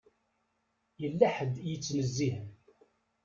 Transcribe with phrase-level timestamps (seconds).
[1.01, 2.47] Yella ḥedd i yettnezzihen.